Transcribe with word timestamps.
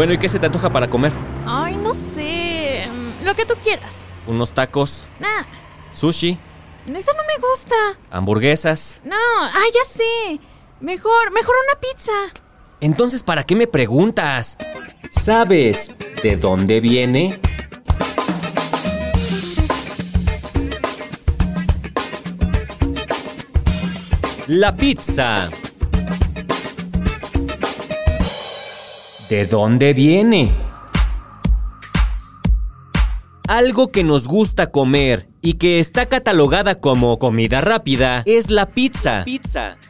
Bueno, 0.00 0.14
¿y 0.14 0.18
qué 0.18 0.30
se 0.30 0.38
te 0.38 0.46
antoja 0.46 0.70
para 0.70 0.88
comer? 0.88 1.12
Ay, 1.44 1.76
no 1.76 1.94
sé. 1.94 2.88
mm, 2.90 3.26
Lo 3.26 3.34
que 3.34 3.44
tú 3.44 3.52
quieras. 3.62 3.96
Unos 4.26 4.50
tacos, 4.50 5.06
Nah, 5.18 5.44
sushi, 5.92 6.38
eso 6.86 7.12
no 7.12 7.22
me 7.24 7.46
gusta. 7.46 7.74
hamburguesas. 8.10 9.02
No, 9.04 9.14
ah, 9.14 9.52
ya 9.74 9.84
sé. 9.86 10.40
Mejor, 10.80 11.30
mejor 11.32 11.54
una 11.68 11.78
pizza. 11.78 12.12
Entonces, 12.80 13.22
¿para 13.22 13.44
qué 13.44 13.54
me 13.54 13.66
preguntas? 13.66 14.56
¿Sabes 15.10 15.96
de 16.22 16.36
dónde 16.38 16.80
viene? 16.80 17.38
La 24.46 24.74
pizza. 24.74 25.50
¿De 29.30 29.46
dónde 29.46 29.94
viene? 29.94 30.52
Algo 33.46 33.92
que 33.92 34.02
nos 34.02 34.26
gusta 34.26 34.72
comer 34.72 35.28
y 35.42 35.54
que 35.54 35.78
está 35.78 36.06
catalogada 36.06 36.80
como 36.80 37.18
comida 37.18 37.60
rápida 37.60 38.22
es 38.26 38.50
la 38.50 38.66
pizza. 38.66 39.24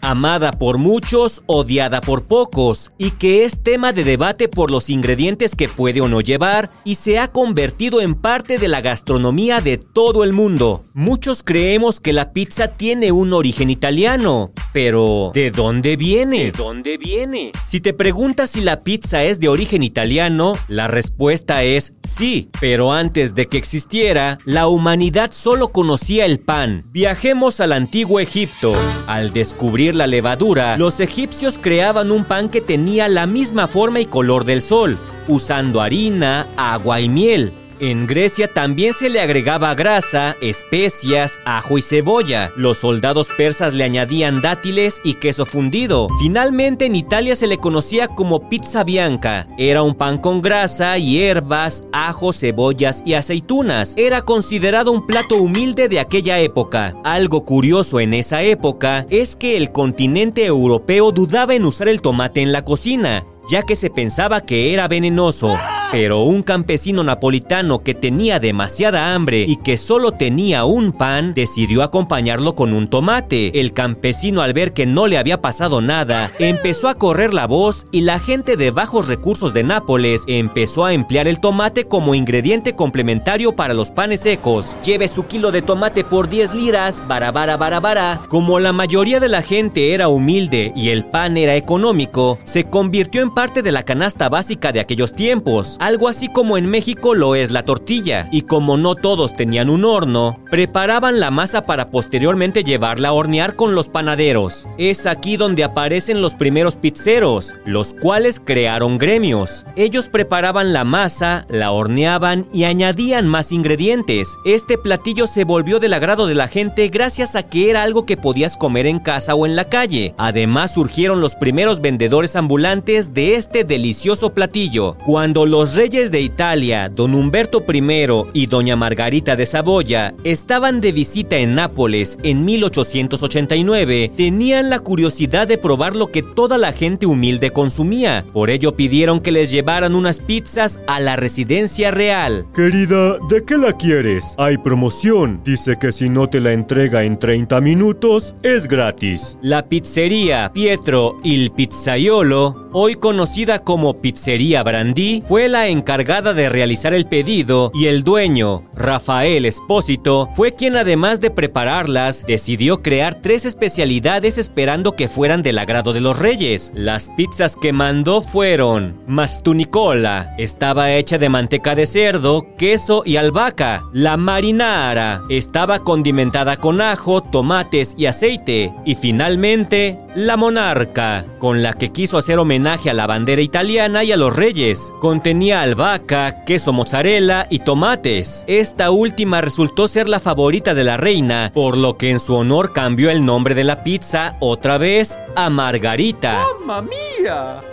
Amada 0.00 0.52
por 0.52 0.78
muchos, 0.78 1.42
odiada 1.46 2.00
por 2.00 2.26
pocos, 2.26 2.92
y 2.98 3.12
que 3.12 3.44
es 3.44 3.62
tema 3.62 3.92
de 3.92 4.04
debate 4.04 4.48
por 4.48 4.70
los 4.70 4.90
ingredientes 4.90 5.54
que 5.54 5.68
puede 5.68 6.00
o 6.00 6.08
no 6.08 6.20
llevar, 6.20 6.70
y 6.84 6.96
se 6.96 7.18
ha 7.18 7.28
convertido 7.28 8.00
en 8.00 8.14
parte 8.14 8.58
de 8.58 8.68
la 8.68 8.80
gastronomía 8.80 9.60
de 9.60 9.78
todo 9.78 10.24
el 10.24 10.32
mundo. 10.32 10.84
Muchos 10.94 11.42
creemos 11.42 12.00
que 12.00 12.12
la 12.12 12.32
pizza 12.32 12.68
tiene 12.68 13.12
un 13.12 13.32
origen 13.32 13.70
italiano, 13.70 14.52
pero 14.80 15.32
¿de 15.34 15.50
dónde 15.50 15.96
viene? 15.96 16.52
dónde 16.52 16.98
viene? 16.98 17.50
Si 17.64 17.80
te 17.80 17.92
preguntas 17.92 18.50
si 18.50 18.60
la 18.60 18.78
pizza 18.78 19.24
es 19.24 19.40
de 19.40 19.48
origen 19.48 19.82
italiano, 19.82 20.56
la 20.68 20.86
respuesta 20.86 21.64
es 21.64 21.94
sí, 22.04 22.48
pero 22.60 22.92
antes 22.92 23.34
de 23.34 23.48
que 23.48 23.58
existiera, 23.58 24.38
la 24.44 24.68
humanidad 24.68 25.32
solo 25.32 25.72
conocía 25.72 26.26
el 26.26 26.38
pan. 26.38 26.84
Viajemos 26.92 27.58
al 27.58 27.72
antiguo 27.72 28.20
Egipto. 28.20 28.72
Al 29.08 29.32
descubrir 29.32 29.96
la 29.96 30.06
levadura, 30.06 30.76
los 30.76 31.00
egipcios 31.00 31.58
creaban 31.60 32.12
un 32.12 32.24
pan 32.24 32.48
que 32.48 32.60
tenía 32.60 33.08
la 33.08 33.26
misma 33.26 33.66
forma 33.66 33.98
y 33.98 34.06
color 34.06 34.44
del 34.44 34.62
sol, 34.62 35.00
usando 35.26 35.80
harina, 35.80 36.46
agua 36.56 37.00
y 37.00 37.08
miel. 37.08 37.52
En 37.80 38.08
Grecia 38.08 38.48
también 38.48 38.92
se 38.92 39.08
le 39.08 39.20
agregaba 39.20 39.74
grasa, 39.74 40.36
especias, 40.40 41.38
ajo 41.44 41.78
y 41.78 41.82
cebolla. 41.82 42.50
Los 42.56 42.78
soldados 42.78 43.28
persas 43.36 43.72
le 43.72 43.84
añadían 43.84 44.40
dátiles 44.40 45.00
y 45.04 45.14
queso 45.14 45.46
fundido. 45.46 46.08
Finalmente 46.20 46.86
en 46.86 46.96
Italia 46.96 47.36
se 47.36 47.46
le 47.46 47.56
conocía 47.56 48.08
como 48.08 48.48
pizza 48.48 48.82
bianca. 48.82 49.46
Era 49.58 49.82
un 49.82 49.94
pan 49.94 50.18
con 50.18 50.42
grasa, 50.42 50.98
hierbas, 50.98 51.84
ajo, 51.92 52.32
cebollas 52.32 53.02
y 53.06 53.14
aceitunas. 53.14 53.94
Era 53.96 54.22
considerado 54.22 54.90
un 54.90 55.06
plato 55.06 55.36
humilde 55.36 55.88
de 55.88 56.00
aquella 56.00 56.40
época. 56.40 56.94
Algo 57.04 57.44
curioso 57.44 58.00
en 58.00 58.12
esa 58.12 58.42
época 58.42 59.06
es 59.08 59.36
que 59.36 59.56
el 59.56 59.70
continente 59.70 60.44
europeo 60.44 61.12
dudaba 61.12 61.54
en 61.54 61.64
usar 61.64 61.88
el 61.88 62.02
tomate 62.02 62.42
en 62.42 62.50
la 62.50 62.64
cocina 62.64 63.24
ya 63.48 63.62
que 63.62 63.76
se 63.76 63.90
pensaba 63.90 64.42
que 64.42 64.74
era 64.74 64.88
venenoso. 64.88 65.48
Pero 65.90 66.22
un 66.22 66.42
campesino 66.42 67.02
napolitano 67.02 67.78
que 67.78 67.94
tenía 67.94 68.40
demasiada 68.40 69.14
hambre 69.14 69.46
y 69.48 69.56
que 69.56 69.78
solo 69.78 70.12
tenía 70.12 70.64
un 70.64 70.92
pan, 70.92 71.32
decidió 71.34 71.82
acompañarlo 71.82 72.54
con 72.54 72.74
un 72.74 72.88
tomate. 72.88 73.58
El 73.58 73.72
campesino 73.72 74.42
al 74.42 74.52
ver 74.52 74.74
que 74.74 74.84
no 74.84 75.06
le 75.06 75.16
había 75.16 75.40
pasado 75.40 75.80
nada, 75.80 76.30
empezó 76.38 76.88
a 76.88 76.94
correr 76.94 77.32
la 77.32 77.46
voz 77.46 77.86
y 77.90 78.02
la 78.02 78.18
gente 78.18 78.56
de 78.56 78.70
bajos 78.70 79.08
recursos 79.08 79.54
de 79.54 79.64
Nápoles 79.64 80.24
empezó 80.26 80.84
a 80.84 80.92
emplear 80.92 81.26
el 81.26 81.40
tomate 81.40 81.84
como 81.84 82.14
ingrediente 82.14 82.74
complementario 82.74 83.56
para 83.56 83.72
los 83.72 83.90
panes 83.90 84.20
secos. 84.20 84.76
Lleve 84.84 85.08
su 85.08 85.26
kilo 85.26 85.52
de 85.52 85.62
tomate 85.62 86.04
por 86.04 86.28
10 86.28 86.54
liras, 86.54 87.02
bara 87.08 87.32
bara 87.32 87.56
bara 87.56 87.80
bara. 87.80 88.20
Como 88.28 88.60
la 88.60 88.74
mayoría 88.74 89.20
de 89.20 89.28
la 89.28 89.40
gente 89.40 89.94
era 89.94 90.08
humilde 90.08 90.72
y 90.76 90.90
el 90.90 91.06
pan 91.06 91.38
era 91.38 91.56
económico, 91.56 92.38
se 92.44 92.64
convirtió 92.64 93.22
en 93.22 93.32
parte 93.32 93.62
de 93.62 93.72
la 93.72 93.84
canasta 93.84 94.28
básica 94.28 94.70
de 94.72 94.80
aquellos 94.80 95.14
tiempos, 95.14 95.77
algo 95.78 96.08
así 96.08 96.28
como 96.28 96.56
en 96.56 96.66
México 96.66 97.14
lo 97.14 97.34
es 97.34 97.50
la 97.50 97.62
tortilla. 97.62 98.28
Y 98.32 98.42
como 98.42 98.76
no 98.76 98.94
todos 98.94 99.36
tenían 99.36 99.70
un 99.70 99.84
horno, 99.84 100.38
preparaban 100.50 101.20
la 101.20 101.30
masa 101.30 101.62
para 101.62 101.90
posteriormente 101.90 102.64
llevarla 102.64 103.08
a 103.08 103.12
hornear 103.12 103.54
con 103.54 103.74
los 103.74 103.88
panaderos. 103.88 104.66
Es 104.78 105.06
aquí 105.06 105.36
donde 105.36 105.64
aparecen 105.64 106.20
los 106.20 106.34
primeros 106.34 106.76
pizzeros, 106.76 107.54
los 107.64 107.94
cuales 107.94 108.40
crearon 108.44 108.98
gremios. 108.98 109.64
Ellos 109.76 110.08
preparaban 110.08 110.72
la 110.72 110.84
masa, 110.84 111.46
la 111.48 111.70
horneaban 111.70 112.46
y 112.52 112.64
añadían 112.64 113.28
más 113.28 113.52
ingredientes. 113.52 114.36
Este 114.44 114.78
platillo 114.78 115.26
se 115.26 115.44
volvió 115.44 115.78
del 115.78 115.94
agrado 115.94 116.26
de 116.26 116.34
la 116.34 116.48
gente 116.48 116.88
gracias 116.88 117.36
a 117.36 117.42
que 117.42 117.70
era 117.70 117.82
algo 117.82 118.06
que 118.06 118.16
podías 118.16 118.56
comer 118.56 118.86
en 118.86 118.98
casa 118.98 119.34
o 119.34 119.46
en 119.46 119.56
la 119.56 119.64
calle. 119.64 120.14
Además 120.18 120.74
surgieron 120.74 121.20
los 121.20 121.34
primeros 121.34 121.80
vendedores 121.80 122.36
ambulantes 122.36 123.14
de 123.14 123.34
este 123.34 123.64
delicioso 123.64 124.30
platillo. 124.30 124.96
Cuando 125.04 125.46
los 125.46 125.67
reyes 125.74 126.10
de 126.10 126.20
Italia, 126.20 126.88
don 126.88 127.14
Humberto 127.14 127.64
I 127.66 128.08
y 128.32 128.46
doña 128.46 128.76
Margarita 128.76 129.36
de 129.36 129.46
Saboya, 129.46 130.12
estaban 130.24 130.80
de 130.80 130.92
visita 130.92 131.36
en 131.36 131.54
Nápoles 131.54 132.18
en 132.22 132.44
1889, 132.44 134.12
tenían 134.16 134.70
la 134.70 134.80
curiosidad 134.80 135.48
de 135.48 135.58
probar 135.58 135.96
lo 135.96 136.08
que 136.08 136.22
toda 136.22 136.58
la 136.58 136.72
gente 136.72 137.06
humilde 137.06 137.50
consumía. 137.50 138.24
Por 138.32 138.50
ello 138.50 138.76
pidieron 138.76 139.20
que 139.20 139.32
les 139.32 139.50
llevaran 139.50 139.94
unas 139.94 140.20
pizzas 140.20 140.80
a 140.86 141.00
la 141.00 141.16
residencia 141.16 141.90
real. 141.90 142.46
Querida, 142.54 143.18
¿de 143.28 143.44
qué 143.44 143.56
la 143.56 143.72
quieres? 143.72 144.34
Hay 144.38 144.58
promoción. 144.58 145.40
Dice 145.44 145.76
que 145.80 145.92
si 145.92 146.08
no 146.08 146.28
te 146.28 146.40
la 146.40 146.52
entrega 146.52 147.04
en 147.04 147.18
30 147.18 147.60
minutos, 147.60 148.34
es 148.42 148.68
gratis. 148.68 149.38
La 149.42 149.68
pizzería 149.68 150.50
Pietro 150.52 151.20
il 151.24 151.50
Pizzaiolo, 151.50 152.67
hoy 152.72 152.94
conocida 152.94 153.60
como 153.60 154.00
Pizzería 154.00 154.62
Brandí, 154.62 155.22
fue 155.26 155.48
la 155.48 155.68
encargada 155.68 156.34
de 156.34 156.48
realizar 156.48 156.94
el 156.94 157.06
pedido 157.06 157.70
y 157.74 157.86
el 157.86 158.04
dueño, 158.04 158.64
Rafael 158.78 159.44
Espósito, 159.44 160.28
fue 160.34 160.54
quien 160.54 160.76
además 160.76 161.20
de 161.20 161.30
prepararlas, 161.30 162.24
decidió 162.26 162.82
crear 162.82 163.16
tres 163.20 163.44
especialidades 163.44 164.38
esperando 164.38 164.92
que 164.92 165.08
fueran 165.08 165.42
del 165.42 165.58
agrado 165.58 165.92
de 165.92 166.00
los 166.00 166.18
reyes. 166.18 166.72
Las 166.74 167.10
pizzas 167.16 167.56
que 167.56 167.72
mandó 167.72 168.22
fueron 168.22 168.96
Mastunicola, 169.06 170.34
estaba 170.38 170.92
hecha 170.92 171.18
de 171.18 171.28
manteca 171.28 171.74
de 171.74 171.86
cerdo, 171.86 172.46
queso 172.56 173.02
y 173.04 173.16
albahaca. 173.16 173.82
La 173.92 174.16
marinara, 174.16 175.22
estaba 175.28 175.80
condimentada 175.80 176.56
con 176.56 176.80
ajo, 176.80 177.22
tomates 177.22 177.94
y 177.96 178.06
aceite. 178.06 178.72
Y 178.84 178.94
finalmente, 178.94 179.98
la 180.14 180.36
monarca, 180.36 181.24
con 181.38 181.62
la 181.62 181.72
que 181.72 181.90
quiso 181.92 182.18
hacer 182.18 182.38
homenaje 182.38 182.90
a 182.90 182.94
la 182.94 183.06
bandera 183.06 183.42
italiana 183.42 184.04
y 184.04 184.12
a 184.12 184.16
los 184.16 184.34
reyes. 184.34 184.92
Contenía 185.00 185.62
albahaca, 185.62 186.44
queso 186.44 186.72
mozzarella 186.72 187.46
y 187.50 187.60
tomates. 187.60 188.44
Esta 188.68 188.90
última 188.90 189.40
resultó 189.40 189.88
ser 189.88 190.10
la 190.10 190.20
favorita 190.20 190.74
de 190.74 190.84
la 190.84 190.98
reina, 190.98 191.50
por 191.54 191.74
lo 191.74 191.96
que 191.96 192.10
en 192.10 192.18
su 192.18 192.34
honor 192.34 192.74
cambió 192.74 193.08
el 193.08 193.24
nombre 193.24 193.54
de 193.54 193.64
la 193.64 193.82
pizza 193.82 194.36
otra 194.40 194.76
vez 194.76 195.18
a 195.36 195.48
Margarita. 195.48 196.44
¡Mamma 196.66 196.82
mía! 196.82 197.08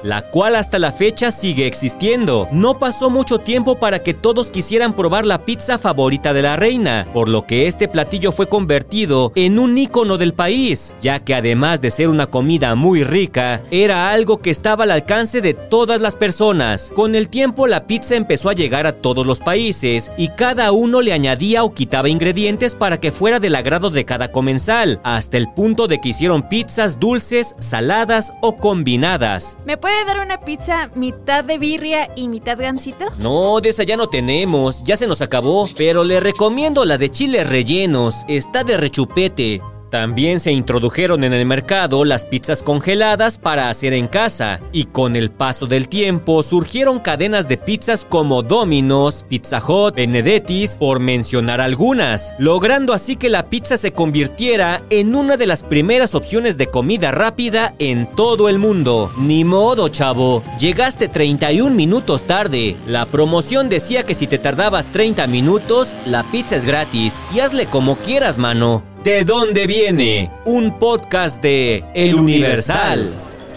la 0.04 0.22
cual 0.22 0.56
hasta 0.56 0.80
la 0.80 0.92
fecha 0.92 1.32
sigue 1.32 1.68
existiendo. 1.68 2.48
No 2.52 2.80
pasó 2.80 3.10
mucho 3.10 3.40
tiempo 3.40 3.76
para 3.76 4.04
que 4.04 4.14
todos 4.14 4.52
quisieran 4.52 4.94
probar 4.94 5.26
la 5.26 5.40
pizza 5.40 5.78
favorita 5.78 6.34
de 6.34 6.42
la 6.42 6.56
reina, 6.56 7.08
por 7.14 7.30
lo 7.30 7.46
que 7.46 7.68
este 7.68 7.88
platillo 7.88 8.32
fue 8.32 8.48
convertido 8.48 9.32
en 9.36 9.60
un 9.60 9.78
ícono 9.78 10.18
del 10.18 10.34
país, 10.34 10.96
ya 11.02 11.20
que 11.20 11.36
además 11.36 11.82
de 11.82 11.92
ser 11.92 12.10
una 12.10 12.28
comida 12.28 12.76
muy 12.76 13.04
rica, 13.04 13.62
era 13.72 14.12
algo 14.12 14.40
que 14.40 14.50
estaba 14.50 14.84
al 14.84 14.92
alcance 14.92 15.42
de 15.42 15.54
todas 15.54 16.02
las 16.02 16.16
personas. 16.16 16.92
Con 16.96 17.16
el 17.16 17.30
tiempo 17.30 17.68
la 17.68 17.88
pizza 17.88 18.16
empezó 18.16 18.50
a 18.50 18.54
llegar 18.54 18.88
a 18.88 18.94
todos 18.94 19.26
los 19.26 19.40
países 19.40 20.12
y 20.18 20.30
cada 20.30 20.72
uno 20.72 20.85
le 20.86 21.14
añadía 21.14 21.64
o 21.64 21.74
quitaba 21.74 22.10
ingredientes 22.10 22.76
para 22.76 23.00
que 23.00 23.12
fuera 23.12 23.40
del 23.40 23.56
agrado 23.56 23.90
de 23.90 24.06
cada 24.06 24.32
comensal, 24.32 25.00
hasta 25.04 25.38
el 25.38 25.52
punto 25.54 25.88
de 25.88 26.00
que 26.00 26.10
hicieron 26.10 26.48
pizzas 26.48 27.00
dulces, 27.00 27.56
saladas 27.58 28.34
o 28.42 28.58
combinadas. 28.58 29.58
¿Me 29.66 29.78
puede 29.78 30.06
dar 30.06 30.20
una 30.20 30.40
pizza 30.40 30.90
mitad 30.96 31.44
de 31.44 31.58
birria 31.58 32.08
y 32.16 32.28
mitad 32.28 32.58
gansito? 32.58 33.06
No, 33.18 33.60
de 33.62 33.70
esa 33.70 33.84
ya 33.84 33.98
no 33.98 34.08
tenemos, 34.08 34.84
ya 34.84 34.98
se 34.98 35.08
nos 35.08 35.22
acabó, 35.22 35.68
pero 35.78 36.04
le 36.04 36.20
recomiendo 36.20 36.86
la 36.86 36.98
de 36.98 37.10
chiles 37.10 37.50
rellenos, 37.50 38.16
está 38.28 38.64
de 38.64 38.78
rechupete. 38.78 39.62
También 39.96 40.42
se 40.42 40.52
introdujeron 40.52 41.24
en 41.24 41.32
el 41.32 41.46
mercado 41.46 42.04
las 42.04 42.26
pizzas 42.26 42.62
congeladas 42.62 43.38
para 43.38 43.70
hacer 43.70 43.94
en 43.94 44.10
casa, 44.10 44.60
y 44.74 44.84
con 44.84 45.16
el 45.16 45.32
paso 45.32 45.68
del 45.68 45.88
tiempo 45.88 46.44
surgieron 46.44 47.00
cadenas 47.00 47.48
de 47.48 47.56
pizzas 47.56 48.04
como 48.04 48.44
Domino's, 48.44 49.24
Pizza 49.30 49.64
Hut, 49.66 49.96
Benedetti's, 49.96 50.76
por 50.78 51.00
mencionar 51.00 51.62
algunas, 51.62 52.36
logrando 52.40 52.92
así 52.92 53.16
que 53.16 53.30
la 53.30 53.46
pizza 53.46 53.78
se 53.78 53.94
convirtiera 53.94 54.82
en 54.90 55.16
una 55.16 55.38
de 55.38 55.48
las 55.48 55.64
primeras 55.64 56.14
opciones 56.14 56.58
de 56.58 56.68
comida 56.68 57.12
rápida 57.12 57.74
en 57.80 58.06
todo 58.06 58.50
el 58.50 58.60
mundo. 58.60 59.10
Ni 59.18 59.46
modo, 59.46 59.88
chavo, 59.88 60.44
llegaste 60.60 61.08
31 61.08 61.74
minutos 61.74 62.24
tarde. 62.24 62.76
La 62.86 63.06
promoción 63.06 63.70
decía 63.70 64.06
que 64.06 64.14
si 64.14 64.28
te 64.28 64.40
tardabas 64.40 64.88
30 64.88 65.26
minutos, 65.28 65.96
la 66.06 66.24
pizza 66.24 66.58
es 66.58 66.66
gratis, 66.66 67.24
y 67.34 67.40
hazle 67.40 67.66
como 67.68 67.96
quieras, 67.96 68.38
mano. 68.38 68.95
¿De 69.06 69.24
dónde 69.24 69.68
viene? 69.68 70.32
Un 70.46 70.80
podcast 70.80 71.40
de 71.40 71.84
El 71.94 72.16
Universal. 72.16 73.14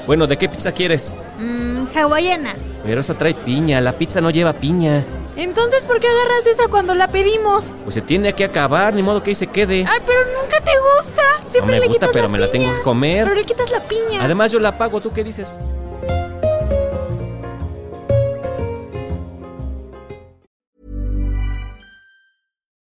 Bueno, 0.07 0.27
¿de 0.27 0.37
qué 0.37 0.47
pizza 0.47 0.73
quieres? 0.73 1.15
Mmm, 1.39 1.87
hawaiana. 1.97 2.55
Pero 2.85 3.01
esa 3.01 3.15
trae 3.17 3.33
piña, 3.33 3.81
la 3.81 3.97
pizza 3.97 4.21
no 4.21 4.29
lleva 4.29 4.53
piña. 4.53 5.07
Entonces, 5.37 5.87
¿por 5.87 6.01
qué 6.01 6.07
agarras 6.07 6.47
esa 6.47 6.69
cuando 6.69 6.95
la 6.95 7.09
pedimos? 7.09 7.73
Pues 7.83 7.95
se 7.95 8.03
tiene 8.03 8.35
que 8.35 8.45
acabar, 8.45 8.93
ni 8.93 9.03
modo 9.03 9.23
que 9.23 9.31
ahí 9.31 9.35
se 9.35 9.47
quede. 9.47 9.87
Ay, 9.89 10.01
pero 10.05 10.21
nunca 10.39 10.61
te 10.63 10.73
gusta. 10.99 11.23
Siempre 11.47 11.61
no 11.61 11.67
me 11.67 11.81
le 11.81 11.87
gusta, 11.87 12.07
quitas 12.07 12.11
pero 12.13 12.25
la 12.25 12.29
me 12.29 12.39
la 12.41 12.51
tengo 12.51 12.71
que 12.71 12.83
comer. 12.83 13.25
Pero 13.25 13.35
le 13.35 13.45
quitas 13.45 13.71
la 13.71 13.89
piña. 13.89 14.23
Además 14.23 14.53
yo 14.53 14.59
la 14.59 14.77
pago, 14.77 15.01
¿tú 15.01 15.11
qué 15.15 15.25
dices? 15.25 15.57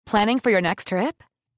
Planning 0.05 0.41
for 0.41 0.53
your 0.53 0.61
next 0.61 0.89
trip? 0.89 1.23